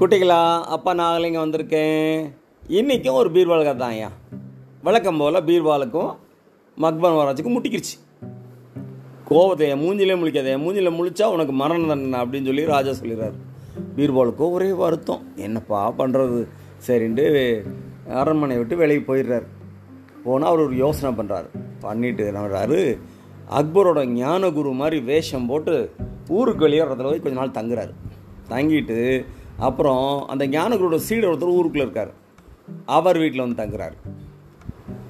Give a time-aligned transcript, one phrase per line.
[0.00, 0.38] குட்டிகளா
[0.74, 2.16] அப்பா நாகலிங்க வந்திருக்கேன்.
[2.78, 4.08] இன்றைக்கும் ஒரு பீர்வால் கதை தான் ஐயா.
[4.86, 6.10] வழக்கம் போல் பீர்வாலுக்கும்
[6.84, 7.94] மக்பன் வராஜுக்கும் முட்டிக்கிருச்சு.
[9.28, 13.38] கோவத்தை என் மூஞ்சிலே முழிக்காத என் மூஞ்சில முழிச்சா உனக்கு மரணம் தண்டனை அப்படின்னு சொல்லி ராஜா சொல்லிடுறாரு.
[13.96, 15.22] பீர்பாலுக்கும் ஒரே வருத்தம்.
[15.46, 16.42] என்னப்பா பண்ணுறது
[16.88, 17.24] சரின்ட்டு
[18.20, 19.48] அரண்மனையை விட்டு வெளியே போயிடுறாரு.
[20.26, 21.50] போனால் அவர் ஒரு யோசனை பண்ணுறாரு
[21.86, 22.82] பண்ணிட்டு என்ன பண்ணுறாரு
[23.60, 25.74] அக்பரோட ஞான குரு மாதிரி வேஷம் போட்டு
[26.36, 27.92] ஊருக்கு வெளியே இடத்துல போய் கொஞ்ச நாள் தங்குறாரு.
[28.52, 29.00] தங்கிட்டு
[29.58, 32.12] அப்புறம் அந்த ஞானகுருவோட சீடர் ஒருத்தர் ஊருக்குள்ளே இருக்கார்.
[32.86, 33.96] அவர் வீட்டில் வந்து தங்குறாரு.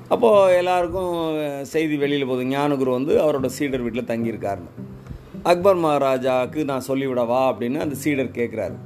[0.09, 1.15] அப்போது எல்லாருக்கும்
[1.63, 4.73] செய்தி வெளியில் போகுது ஞானகுரு வந்து அவரோட சீடர் வீட்டில் தங்கியிருக்காருன்னு.
[5.43, 8.77] அக்பர் மகாராஜாவுக்கு நான் சொல்லிவிடவா அப்படின்னு அந்த சீடர் கேட்குறாரு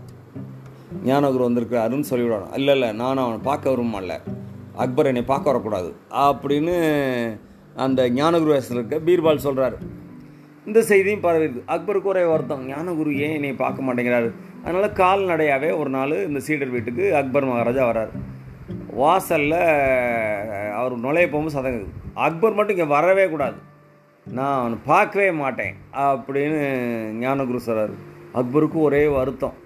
[1.04, 2.54] ஞானகுரு வந்திருக்கிறாருன்னு சொல்லிவிடணும்.
[2.54, 4.20] இல்லை இல்லை நானும் அவனை பார்க்க விரும்பல
[4.74, 5.92] அக்பர் என்னை பார்க்க வரக்கூடாது.
[6.10, 6.76] அப்படின்னு
[7.74, 9.78] அந்த ஞானகுரு வேஷத்தில் இருக்க பீர்பால் சொல்கிறாரு
[10.66, 11.60] இந்த செய்தியும் பரவிடுது.
[11.74, 14.28] அக்பருக்கு ஒரே வருத்தம் ஞானகுரு ஏன் என்னை பார்க்க மாட்டேங்கிறாரு?
[14.64, 18.12] அதனால் கால்நடையாகவே ஒரு நாள் இந்த சீடர் வீட்டுக்கு அக்பர் மகாராஜா வர்றார்
[19.00, 19.58] வாசலில்
[20.78, 21.88] அவர் நுழைய போகும்போது சதங்குது
[22.26, 23.58] அக்பர் மட்டும் இங்கே வரவே கூடாது.
[24.26, 25.74] நான் அவனை பார்க்கவே மாட்டேன்
[26.08, 26.60] அப்படின்னு
[27.24, 27.94] ஞானகுரு சொல்கிறார்
[28.34, 29.56] அக்பருக்கு ஒரே வருத்தம்.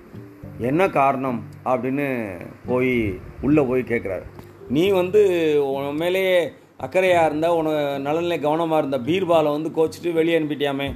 [0.59, 1.41] என்ன காரணம்?
[1.65, 2.07] அப்படின்னு
[2.67, 2.93] போய்
[3.41, 4.27] உள்ளே போய் கேட்குறாரு
[4.69, 5.21] நீ வந்து
[5.73, 6.37] உன் மேலேயே
[6.85, 10.89] அக்கறையாக இருந்தால் உன நலனில் கவனமாக இருந்த பீர்பாலை வந்து கோச்சிட்டு வெளியே அனுப்பிட்டியாமே.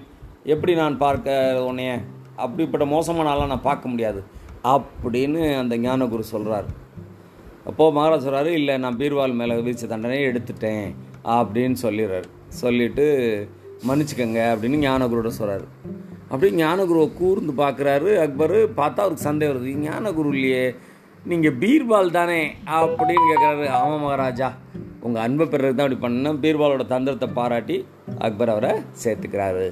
[0.45, 1.37] எப்படி நான் பார்க்க
[1.69, 1.93] உன்னைய?
[2.37, 4.21] அப்படிப்பட்ட மோசமான ஆளாக நான் பார்க்க முடியாது.
[4.65, 6.65] அப்படின்னு அந்த ஞானகுரு சொல்கிறார்
[7.65, 10.95] அப்போது மகாராஜ் சொல்கிறாரு இல்லை நான் பீர்வால் மேலே வீச்சு தண்டனையை எடுத்துட்டேன்
[11.25, 12.29] அப்படின்னு சொல்லிடுறாரு.
[12.49, 13.07] சொல்லிவிட்டு
[13.89, 15.67] மன்னிச்சுக்கங்க அப்படின்னு ஞானகுருட சொல்கிறாரு
[16.29, 19.75] அப்படி ஞானகுருவை கூர்ந்து பார்க்குறாரு அக்பர் பார்த்தா அவருக்கு சந்தேகம் வருது.
[19.89, 20.75] ஞானகுரு இல்லையே
[21.25, 22.41] நீங்கள் பீர்பால் தானே?
[22.67, 24.49] அப்படின்னு கேட்குறாரு ஆமாம் மகாராஜா
[25.09, 27.77] உங்கள் அன்பை பெறதுக்கு தான் அப்படி பண்ணேன் பீர்பாலோட தந்திரத்தை பாராட்டி
[28.27, 28.73] அக்பர் அவரை
[29.05, 29.69] சேர்த்துக்கிறாரு.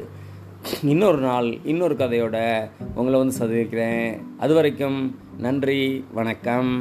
[0.92, 2.36] இன்னொரு நாள் இன்னொரு கதையோட
[2.98, 4.06] உங்களை வந்து சந்திக்கிறேன்.
[4.44, 5.00] அது வரைக்கும்
[5.46, 5.80] நன்றி
[6.20, 6.72] வணக்கம்.